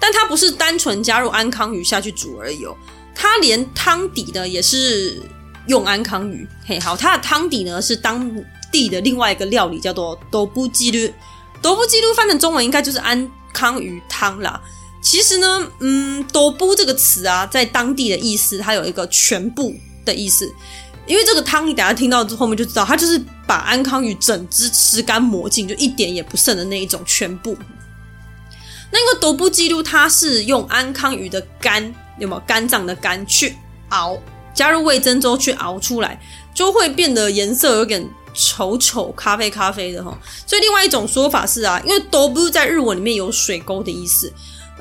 [0.01, 2.75] 但它不是单纯加入安康鱼下去煮而已哦，
[3.15, 5.21] 它连汤底呢也是
[5.67, 6.49] 用安康鱼。
[6.67, 8.29] 嘿，好，它的汤底呢是当
[8.73, 11.13] 地的另外一个料理，叫做豆布鸡噜。
[11.61, 14.59] 豆布鸡噜翻成中文应该就是安康鱼汤啦。
[15.03, 20.51] 其实呢，嗯，豆布这个词啊，在当地的意思，它有一个全部的意思。
[21.07, 27.57] 因为这个汤，你等下听到之后面就知道，它就是把安康鱼整只吃干抹净，就一点也不剩的那一种全部。
[28.90, 33.57] 那个豆腐鸡噜，它是用安康鱼的肝，有没有肝脏的肝去
[33.90, 34.18] 熬，
[34.53, 36.20] 加入味噌之后去熬出来，
[36.55, 40.16] 就会变得颜色有点丑丑咖啡咖啡的哈。
[40.46, 44.33] 所以另外一种说法是啊，因为豆腐在日文里面有水沟的意思。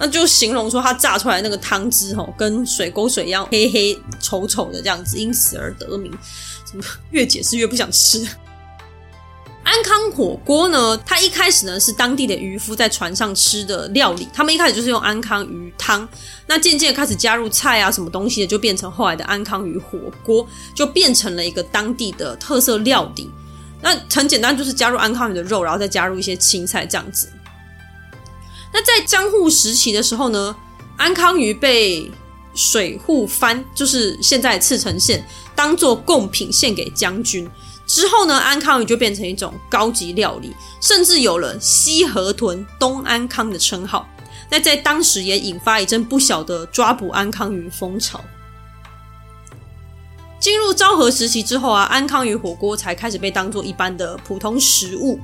[0.02, 6.10] 那就形容说，它炸出来那个汤汁吼，跟水沟水一样黑黑丑丑的这样子，因此而得名。
[6.64, 8.26] 怎么越解释越不想吃？
[9.70, 10.98] 安康火锅呢？
[11.06, 16.10] 它一开始呢是当地的渔夫在船上吃的料理，他们一开始就是用安康鱼汤，
[16.48, 23.30] 那渐渐开始加入菜啊什么东西的，就变成后来的安康鱼火锅，就变成了一个当地的特色料理。
[23.80, 27.32] 那很简单，就是加入安康鱼的肉，然后再加入一些青菜这样子。
[28.74, 30.56] 那在江户时期的时候呢，
[30.98, 32.10] 安康鱼被
[32.56, 35.24] 水户藩，就是现在茨城县，
[35.56, 37.48] 当做贡品献给将军。
[37.90, 44.08] 之后呢，安康鱼就变成一种高级料理，甚至有了西河豚东安康的称号。
[44.48, 48.24] 那在当时也引发一阵不小的抓捕安康鱼风潮。
[50.40, 55.20] 进入昭和时期之后啊，安康鱼火锅才开始被当做一般的普通食物。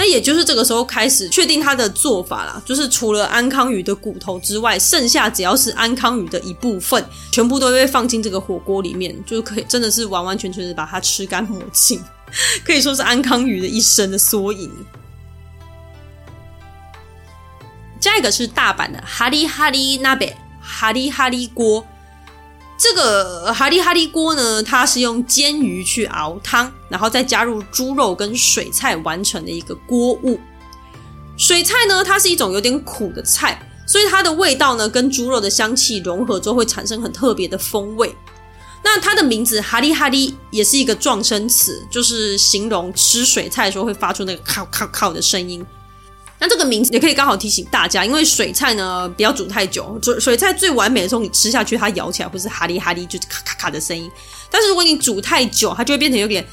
[0.00, 12.00] 那也就是这个时候开始确定它的做法啦，就是除了安康鱼的骨头之外，剩下只要是安康鱼的一部分，全部都会被放进这个火锅里面，就可以真的是完完全全的把它吃干抹净，
[12.64, 14.70] 可以说是安康鱼的一生的缩影。
[18.00, 20.06] 下一个是大阪的哈利哈利锅，
[20.60, 21.84] 哈利哈利锅。
[22.78, 30.38] 这个哈利哈利锅呢，它是用煎鱼去熬汤，然后再加入猪肉跟水菜完成的一个锅物。
[31.36, 38.14] 水菜呢，它是一种有点苦的菜，所以它的味道呢跟猪肉的香气融合之后，会产生很特别的风味。
[38.84, 45.66] 那它的名字哈利哈利也是一个状声词，就是形容吃水菜的时候会发出那个咔咔咔的声音。
[46.38, 54.10] 那这个名字也可以刚好提醒大家，因为水菜呢不要煮太久，水水菜最完美的时候你吃下去，它咬起来会是哈利哈利，就是咔咔咔的声音。
[54.50, 56.46] 但是如果你煮太久，它就会变成有点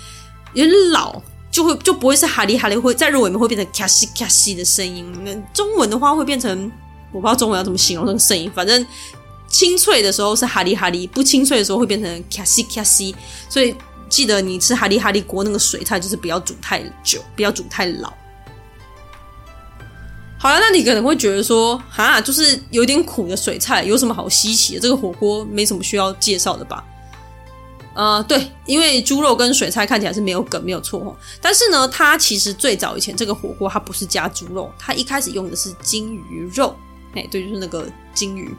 [0.53, 1.21] 有点老，
[1.51, 5.05] 就会就不会是哈利哈利，会在肉里面会变成咔西咔西的声音。
[5.23, 6.71] 那中文的话会变成
[7.11, 8.85] 我不知道中文要怎么形容那个声音，反正。
[9.47, 13.15] 清脆的时候是哈利哈利，不清脆的时候会变成卡西卡西。
[13.47, 13.73] 所以
[14.09, 18.11] 记得你吃哈利哈利锅那个水菜，就是不要煮太久，不要煮太老。
[20.45, 24.79] 好了，那你可能会觉得说，哈，就是有点苦的水菜，有什么好稀奇的？
[24.79, 26.85] 这个火锅没什么需要介绍的吧？
[27.95, 31.15] 呃，对，因为猪肉跟水菜看起来是没有梗，没有错哦。
[31.41, 36.75] 但是呢，它其实最早以前这个火锅它不是加猪肉，它一开始用的是金鱼肉。
[37.15, 38.55] 哎，对，就是那个金鱼。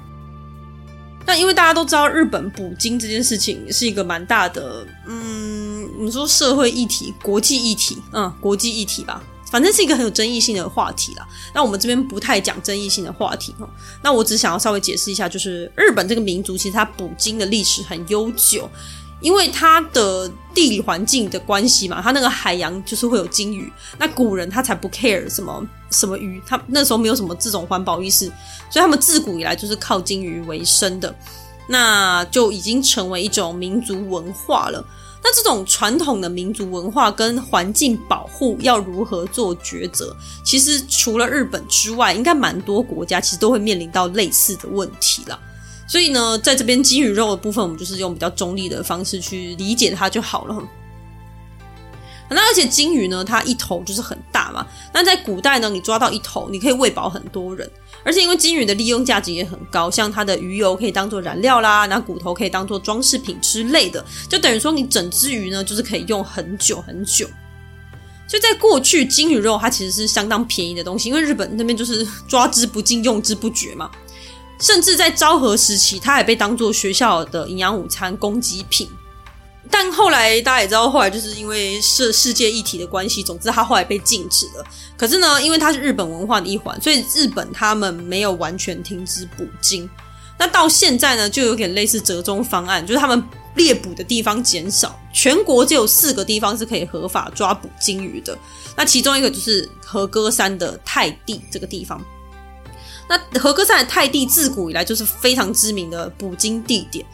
[1.25, 11.27] 那因为大家都知道，日本捕鲸这件事情是一个蛮大的，嗯，你说社会议题、国际议题，嗯，国际议题吧，反正是一个很有争议性的话题啦。
[11.55, 13.69] 那我们这边不太讲争议性的话题哦。
[14.03, 18.69] 那我只想要稍微解释一下，就是日本这个民族其实它捕鲸的历史很悠久。
[19.23, 23.73] 因为它的地理环境的关系嘛，它那个海洋就是会有鲸鱼。
[23.99, 28.27] 那古人他才不 care 什么什么鱼，他那时候没有什么这种环保意识，
[28.69, 31.13] 所以他们自古以来就是靠鲸鱼为生的。
[31.67, 34.87] 那就已经成为一种民族文化了。
[35.23, 40.15] 那这种传统的民族文化跟环境保护要如何做抉择？
[40.45, 45.39] 其实除了日本之外，应该蛮多国家其实都会面临到类似的问题啦。
[45.89, 50.63] 所以呢，在这边鲸鱼肉的部分，我们就是用比较中立的方式去理解它就好了。
[52.29, 54.67] 那而且鲸鱼呢，它一头就是很大嘛。
[54.93, 57.71] 那在古代呢，你抓到一头，你可以喂饱很多人。
[58.05, 67.29] 而且因为鲸鱼的利用价值也很高，像它的鱼油可以当做燃料啦，那骨头可以当做装饰品之类的，就等于说你整只鱼呢，就是可以用很久很久。
[68.29, 73.91] 所以在过去，鲸鱼肉它其实是相当便宜的东西，因为日本那边就是 抓之不尽，用之不绝嘛。
[74.61, 78.89] 甚至在昭和时期，它还被当作学校的营养午餐供给品。
[79.71, 84.65] 但后来大家也知道，后来就是因为是世界议题的关系，总之它后来被禁止了。
[84.97, 89.89] 可是呢，因为它是日本文化的一环，所以日本他们没有完全停止捕鲸。
[90.39, 93.23] 那到现在呢，就有点类似折中方案，就是他们
[93.55, 98.37] 猎捕的地方减少，全国只有四个地方是可以合法抓捕鲸鱼的。
[98.77, 102.05] 那其中一个就是和歌山的泰地这个地方。
[103.09, 107.05] 那和歌山的泰地自古以来就是非常知名的捕鲸地点。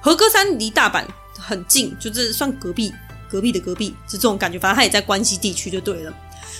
[0.00, 1.04] 和歌山离大阪
[1.40, 2.92] 很近，就是算隔壁，
[3.28, 4.58] 隔壁的隔壁是这种感觉。
[4.58, 6.14] 反正它也在关西地区就对了。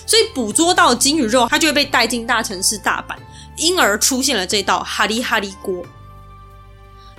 [0.05, 3.15] 所以捕捉到鲸鱼肉，它就会被带进大城市大阪，
[3.57, 5.85] 因而出现了这道哈利哈利锅。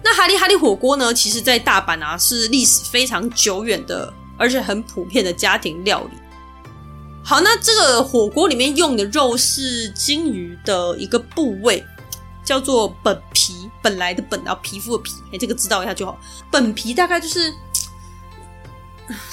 [0.02, 6.18] 那哈利哈利火锅呢，其实在大阪啊是历史非常久远的，而且很普遍的家庭料理。
[7.24, 11.82] 好，那这个火锅里面用的肉是鲸鱼的一个部位，
[12.44, 16.18] 叫做本皮，本来的本，然后皮肤的皮，哎，这个知道一下就好。
[16.50, 17.52] 本皮大概就是，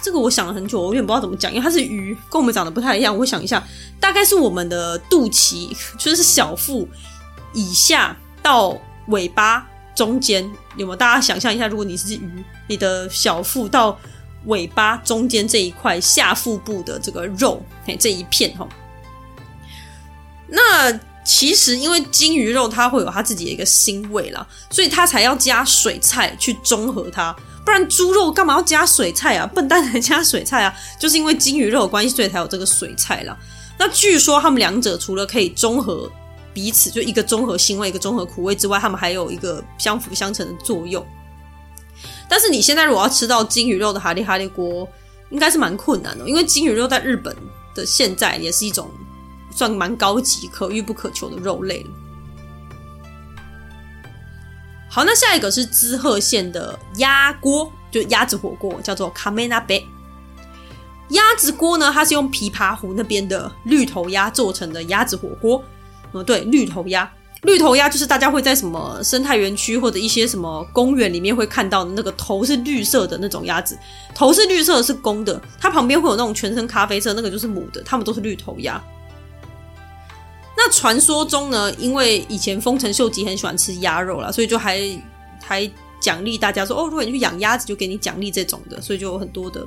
[0.02, 3.18] 这个我想了很久，我有点不知道怎么讲，因为它是鱼，跟我们长得不太一样。
[3.18, 3.64] 我想一下，
[4.00, 6.88] 大概是我们的肚脐，就是小腹
[7.54, 10.44] 以下到尾巴中间，
[10.76, 10.96] 有没有？
[10.96, 13.98] 大家想象一下，如果你是鱼，你的小腹到。
[14.46, 18.66] 尾巴中间这一块下腹部的这个肉，嘿，这一片哈。
[20.48, 20.98] 那
[21.32, 27.36] 其实因为鲸鱼肉它会有它自己的一个腥味啦，所以它才要加水菜去中和它。
[27.64, 29.46] 不然猪肉干嘛要加水菜啊？
[29.46, 30.74] 笨蛋才加水菜啊！
[31.00, 33.38] 就是因为鲸鱼肉的关系，所以才有这个水菜啦。
[33.78, 36.12] 那据说他们两者除了可以中和
[36.52, 41.06] 彼此，就一个中和腥味，一个中和苦味之外，他们还有一个相辅相成的作用。
[42.28, 44.90] 但是你现在如果要吃到鲸鱼肉的哈利哈利锅，
[45.30, 47.36] 应该是蛮困难的，因为鲸鱼肉在日本
[47.76, 48.90] 的现在也是一种
[49.52, 51.90] 算蛮高级、可遇不可求的肉类了。
[54.90, 59.86] 好，那下一个是滋贺县的鸭锅，就鸭子火锅，叫做卡梅纳贝。
[61.10, 65.64] 鸭子锅呢，它是用琵琶湖那边的绿头鸭做成的鸭子火锅。
[66.14, 67.12] 嗯，对，绿头鸭。
[67.44, 73.78] 绿头鸭就是大家会在什么生态园区或者一些什么公园里面会看到的那个头是绿色的那种鸭子，
[74.14, 78.84] 头是绿色的是公的，它旁边会有那种全身咖啡色，那个就是母的，它们都是绿头鸭。
[80.70, 84.80] 传说中呢，因为以前丰臣秀吉很喜欢吃鸭肉啦，所以就还
[85.44, 89.66] 还奖励大家说哦，如果你去养鸭子，就给你奖励这种的，所以就有很多的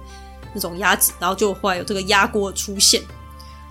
[0.55, 3.03] 那种鸭子，然后就会有这个鸭锅出现。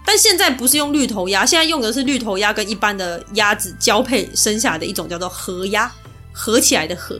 [0.04, 5.92] 但现在不是用绿头鸭，现在用的是绿头鸭跟一般的鸭子交配生下的一种叫做合鸭，
[6.32, 7.20] 合起来的合。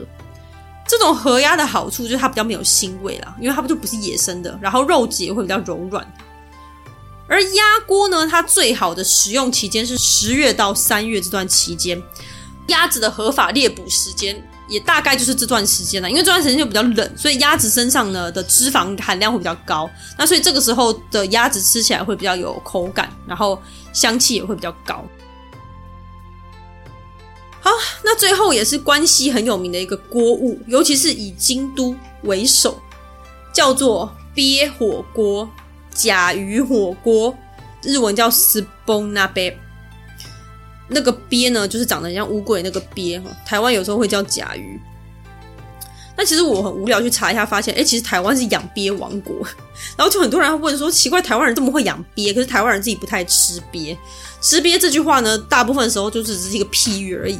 [0.86, 6.06] 这种合鸭的好处就是它比较没有腥味啦，因为它不就不是野生的，然后肉质也会比较柔软。
[7.32, 12.00] 而鸭锅呢，它最好的食用期间是十月到三月这段期间，
[12.66, 14.46] 鸭子的合法猎捕时间。
[14.68, 19.90] 也大概就是这段时间了，因为这段时间就比较冷，所以鸭子身上呢的脂肪含量会比较高。
[20.16, 23.60] 那所以这个时候的鸭子吃起来会比较有口感，然后
[23.92, 25.04] 香气也会比较高。
[27.60, 27.70] 好，
[28.02, 32.80] 那最后也是关西很有名的一个锅物，尤其是以京都为首，
[33.52, 35.46] 叫做鳖火锅、
[35.94, 37.36] 甲鱼火锅，
[37.82, 39.54] 日文叫 sbona。
[40.88, 43.30] 那个鳖呢，就是长得像乌龟那个鳖哈。
[43.46, 44.78] 台湾有时候会叫甲鱼。
[46.14, 49.36] 那其实我很无聊去查一下，发现哎，其实台湾是养鳖王国。
[49.96, 53.96] 然后就很多人会问说，奇怪，台湾人这么会养鳖，可是台湾人自己不太吃鳖。
[54.42, 57.38] 吃鳖这句话呢，大部分时候就是只是一个譬喻而已。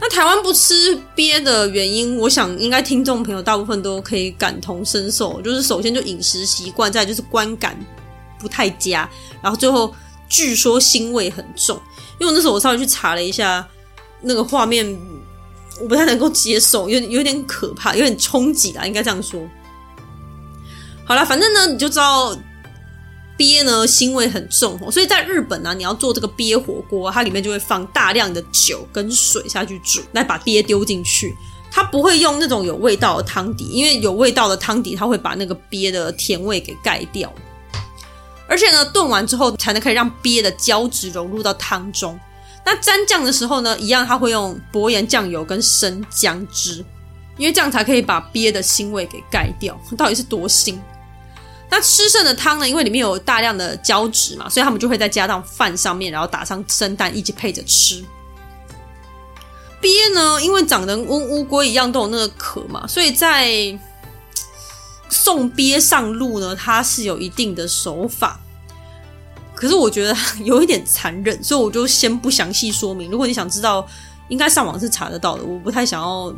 [0.00, 7.78] 那台湾不吃鳖的原因，我想应该听众朋友大部分都可以感同身受，就是首先就饮食习惯，再就是观感
[8.38, 9.08] 不太佳，
[9.42, 9.94] 然后最后。
[10.30, 11.80] 据说腥味很重，
[12.18, 13.66] 因为那时候我稍微去查了一下，
[14.20, 14.86] 那个画面
[15.80, 19.40] 我不太能够接受，有有点可怕，有点冲击啦，应该这样说。
[21.06, 22.36] 好了，反正呢，你就知道
[23.38, 31.34] 鳖呢腥味很重，所以在日本呢、你要做这个鳖火锅，它里面就会放大量的酒跟水下去煮，来把鳖丢进去。
[31.70, 37.32] 它不会用那种有味道的汤底，因为有味道的汤底它会把那个鳖的甜味给盖掉。
[38.48, 42.18] 而且呢，炖完之后才能可以让鳖的胶质融入到汤中。
[42.64, 46.84] 那沾酱的时候呢，一样它会用薄盐酱油跟生姜汁，
[47.36, 49.78] 因为这样才可以把鳖的腥味给盖掉。
[49.96, 50.74] 到底是多腥？
[51.70, 58.02] 那吃剩的汤呢，因为里面有大量的胶质嘛，所以他们就会再加到饭上面，然后打上生蛋一起配着吃。
[59.80, 63.78] 鳖呢，因为长得跟乌龟一样都有那个壳嘛，所以在
[65.08, 68.40] 送鳖上路呢，它是有一定的手法，
[69.54, 73.10] 可是我觉得有一点残忍，所以我就先不详细说明。
[73.10, 73.86] 如果你想知道，
[74.28, 75.44] 应该上网是查得到的。
[75.44, 76.34] 我不太想要，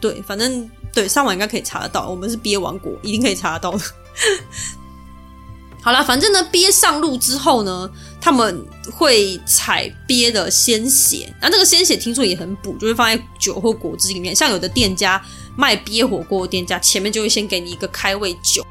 [0.00, 2.08] 对，反正对，上网应该可以查得到。
[2.08, 3.84] 我们是鳖王国，一定可以查得到的。
[5.82, 7.90] 好啦，反正呢，鳖上路之后呢，
[8.20, 14.34] 他们会采鳖的鲜血，那这个鲜血听说也很补，就会放在酒或果汁里面。
[14.34, 15.22] 像有的店家。
[15.56, 18.64] 卖鳖火锅店家前面就会先给你一个开胃酒，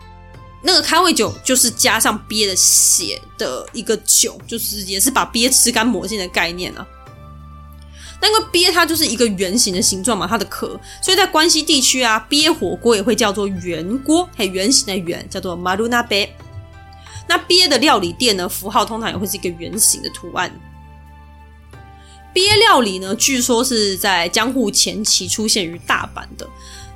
[0.64, 6.88] 那个开胃酒就是加上鳖的血的一个酒，就是也是把鳖吃干抹净的概念啊。
[8.22, 16.36] 那个鳖它就是一个圆形的形状嘛，它的壳，所以在关西地区啊，鳖火锅也会叫做圆锅，还有圆形的圆叫做马鲁纳贝。
[17.28, 20.51] 那鳖的料理店呢，符号通常也会是一个圆形的图案。
[22.34, 26.47] 鳖料理呢，据说是在江户前期出现于大阪的。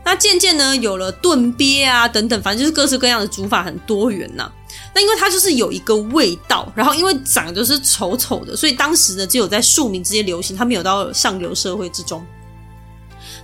[0.06, 4.52] 那渐渐呢，有了炖鳖啊等等，反正就是各式各样的煮法，很多元呐、
[4.94, 12.24] 那因为它就是有一个味道，然后因为长得就是丑丑的，所以当时呢，只有在庶民之间流行，它没有到上流社会之中。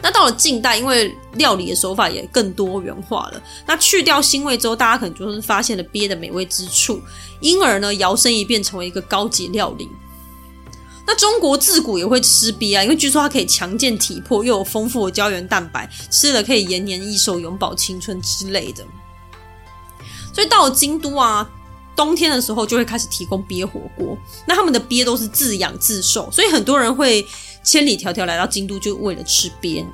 [0.02, 7.02] 那到了近代，因为料理的手法也更多元化了，那去掉腥味之后，大家可能就是发现了鳖的美味之处，
[7.42, 9.90] 因而呢，摇身一变成为一个高级料理。
[11.06, 18.86] 那中国自古也会吃鳖啊，因为据说它可以强健体魄，又有丰富的胶原蛋白，吃了可以延年益寿、永葆青春之类的。
[20.40, 21.46] 所以到了京都啊，
[21.98, 24.18] 冬天的时候就会开始提供鳖火锅。
[24.48, 27.28] 那他们的鳖都是自养自售，所以很多人会
[27.62, 29.86] 千里迢迢来到京都，就为了吃鳖。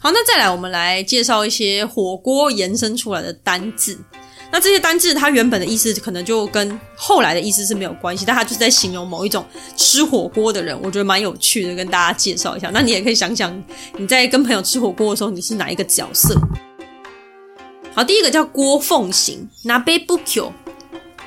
[0.00, 3.96] 好，那再来，我们来介绍一些火锅延伸出来的单字。
[4.52, 9.46] 那这些单字，它原本的意思可能就跟后来的意思是没有关系，但它就是在形容某一种
[9.76, 12.70] 吃火锅的人，我觉得蛮有趣的，跟大家介绍一下。
[12.72, 13.62] 那你也可以想想，
[13.96, 16.34] 你在跟朋友吃火锅的时候，你是哪一个角色？
[17.94, 20.52] 好，第一个叫郭奉行，拿杯不 q。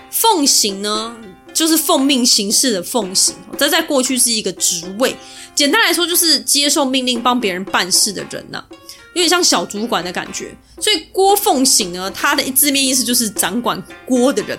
[0.10, 1.18] 奉行呢，
[1.54, 5.16] 就是奉命行事的奉行，这在过去是一个职位，
[5.56, 8.66] 简单来说就是接受命令帮别人办事的人呐、啊。
[9.14, 14.58] 有点像小主管的感觉，所以郭奉行呢，它的字面意思就是掌管锅的人。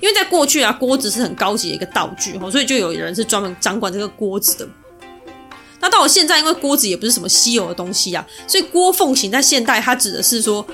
[0.00, 4.68] 因为在过去啊，锅子是很高级的一个道具，所以就有人是专门掌管这个锅子的。
[5.80, 10.66] 那到了现在，因为锅子也不是什么稀有的东西啊，所以锅奉行在现代它指的是说，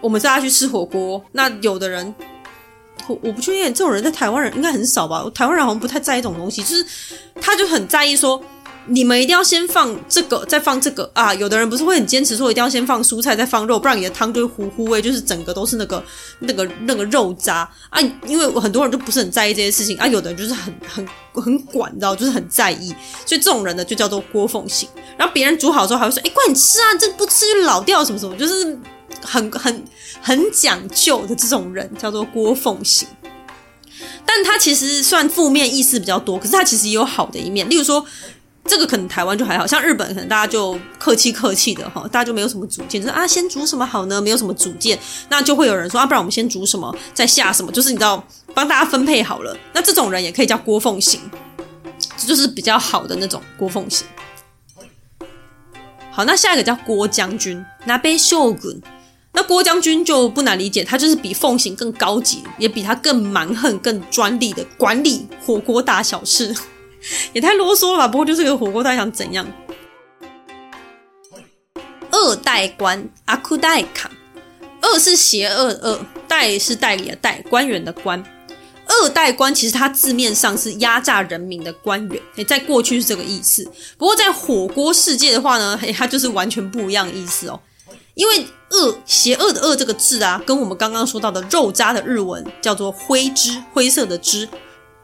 [0.00, 2.12] 我们大家去吃火锅，那有的人，
[3.06, 5.24] 我我不确定这种人在台湾人应该很少吧？
[5.34, 6.84] 台湾人好像不太在意这种东西，就是
[7.40, 8.42] 他就很在意说。
[8.86, 11.32] 你们一定要先放这个，再放这个啊！
[11.34, 16.02] 有的人不是会很坚持说一定要先放蔬菜，再放肉，不然你的汤就会糊糊味，就是整个都是那个
[16.40, 18.00] 那个那个肉渣啊！
[18.26, 22.88] 因为很多人就不是很在意这些事情啊，有的人就是很很很管，你知道，就是很在意，
[23.26, 24.88] 所以这种人呢就叫做郭凤行。
[25.16, 28.76] 然后别人煮好之后还会说：“哎，乖，你吃啊，这不吃就老掉什么什么。”就是
[29.22, 29.84] 很很
[30.20, 33.06] 很讲究的这种人叫做郭凤行。
[34.24, 38.04] 但他其实算负面意思比较多，可是他其实也有好的一面，例如说。
[38.64, 44.20] 这个可能台湾就还好，像日本可能大家就客气客气的哈，大家就没有什么主见，就是啊，先煮什么好呢？
[44.20, 44.98] 没有什么主见，
[45.28, 48.22] 那就会有人说啊，不然我们先煮什么，再下什么，就是你知道
[48.54, 49.56] 帮大家分配好了。
[49.72, 51.20] 那这种人也可以叫郭凤行，
[52.16, 54.06] 这就是比较好的那种郭凤行。
[56.12, 58.80] 好，那下一个叫郭将军，那被秀滚，
[59.32, 66.54] 那郭将军就不难理解，他就是比奉行更高级，也比他更蛮横、更专利的管理火锅大小事。
[67.32, 68.08] 也太啰嗦了吧！
[68.08, 69.46] 不过就是个火锅，他想怎样？
[72.10, 74.10] 二代官阿库代卡，
[74.80, 78.22] 二是邪恶二，代是代理的代，官员的官。
[78.86, 83.64] 二代官其实它字面上是压榨人民的官员，诶，在过去是这个意思。
[83.96, 87.60] 不过在火锅世界的话呢，诶，它就是完全不一样的意思哦。
[88.14, 94.48] 因为恶邪恶的恶这个字啊，跟我们刚刚说到的肉渣的日文叫做灰汁，灰色的汁，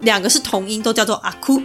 [0.01, 1.63] 两个是同音，都叫做阿库。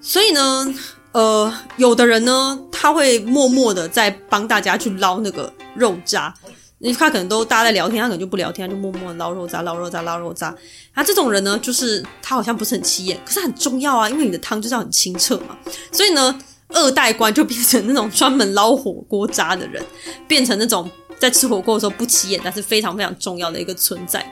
[0.00, 0.74] 所以呢，
[1.12, 6.34] 呃，有的人呢，他会默默的在帮大家去捞那个肉渣，
[6.78, 10.54] 因为他可能都大家在聊天，他可能就不聊天，他就默默捞肉渣、捞肉渣、捞肉渣。
[10.94, 15.56] 他这种人呢，就是他好像不是很起眼，可是很重要啊，因为你的汤就是要很清澈嘛。
[15.92, 16.38] 所以呢，
[16.68, 19.84] 二代官就变成那种专门捞火锅渣的人，
[20.26, 24.24] 变成那种在吃火锅的时候不起眼，但是非常非常重要的一个存在。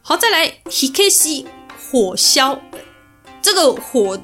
[0.00, 1.46] 好，再来 Hikesi
[1.90, 2.60] 火消。
[3.42, 4.18] 这个火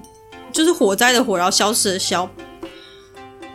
[0.52, 2.28] 就是火灾的火，然后消失的消，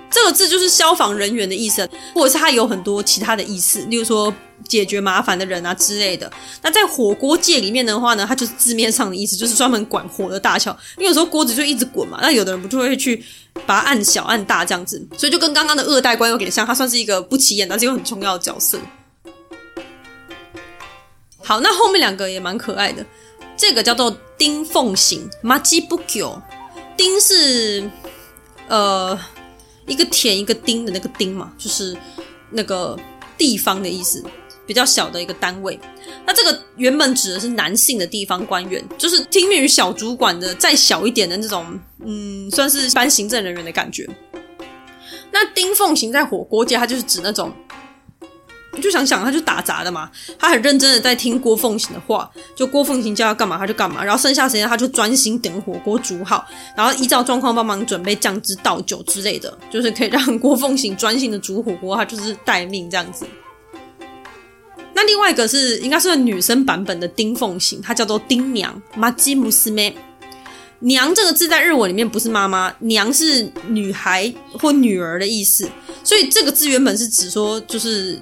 [0.09, 4.33] 这个字就是消防人员的意思，或者是它有很多其他的意思，例如说
[4.67, 6.31] 解决麻烦的人啊之类的。
[6.61, 10.71] 那在火锅界里面的话呢，它就是字面上的意思，就是专门管火的大小。
[10.97, 13.23] 因为有时候锅子就一直滚嘛，那有的人不就会去
[13.65, 18.79] 把它按小按大这样子，所以就跟刚刚的二代官有点像，它算是一个不起眼但是又很重要的角色。
[21.43, 23.03] 好，那后面两个也蛮可爱的。
[23.61, 26.41] 这个叫做丁奉行，马吉不久。
[26.97, 27.87] 町是
[28.67, 29.15] 呃
[29.85, 31.95] 一个田一个丁的那个丁嘛，就是
[32.49, 32.97] 那个
[33.37, 34.23] 地方的意思，
[34.65, 35.79] 比较小的一个单位。
[36.25, 44.09] 那这个原本指的是男性的地方官员，就是听命于小主管的再小一点的那种，嗯，算是一般行政人员的感觉。
[45.31, 47.53] 那丁奉行在火锅界，它就是指那种。
[48.73, 50.09] 你就想想，他就打杂的嘛，
[50.39, 63.25] 他很认真的在听郭凤行的话，就郭凤行叫他干嘛他就干嘛，然后剩下时间他就专心等火锅煮好，然后依照状况帮忙准备酱汁倒酒之类的，就是可以让郭凤行专心的煮火锅，他就是待命这样子。
[64.95, 69.93] 那另外一个是应该是女生版本的丁凤行，她叫做丁娘，马吉姆斯妹。
[70.79, 75.69] 娘这个字在日文里面不是妈妈，娘是女孩或女儿的意思，
[76.03, 78.17] 所以这个字原本是指说就是。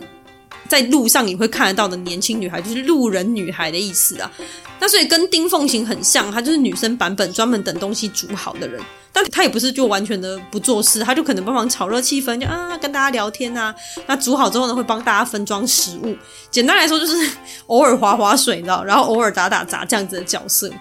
[0.69, 4.31] 在路上你会看得到的年轻女孩，就是路人女孩的意思啊。
[4.79, 8.81] 那所以跟丁奉行很像，她就是女生版本，专门等东西煮好的人。
[9.11, 13.75] 但她也不是就完全的不做事，她就可能帮忙炒热气氛，就啊跟大家聊天啊。
[14.05, 16.15] 那煮好之后呢，会帮大家分装食物。
[16.51, 17.29] 简单来说就是
[17.65, 20.71] 偶尔划划水，你知道，然后偶尔打打杂这样子的角色。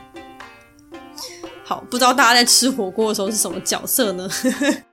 [1.64, 4.28] 好，不知道大家在吃火锅的时候是什么角色呢？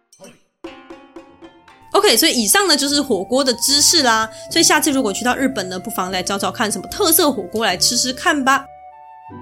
[1.95, 4.29] OK，所以以上呢就是火锅的知识啦。
[4.51, 8.65] 所以下次如果去到日本呢，不妨来找找看什么特色火锅来吃吃看吧。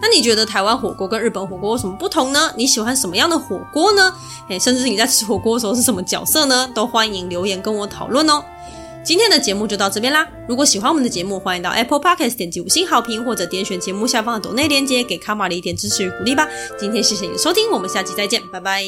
[0.01, 2.54] 那你觉得台湾火锅跟日本火锅有什么不同呢？
[2.56, 4.14] 你喜欢什么样的火锅呢？
[4.49, 6.70] 诶，甚至你在吃火锅的时候是什么角色呢？
[6.76, 8.43] 都欢迎留言跟我讨论哦。
[9.04, 10.26] 今天的节目就到这边啦。
[10.47, 16.47] 如果喜欢我们的节目，欢迎到 Apple Podcast 点击五星好评，或者点选节目下方的抖内链接，给卡玛丽一点支持与鼓励吧。
[16.80, 18.84] 今天谢谢你的收听，我们下期再见，拜拜。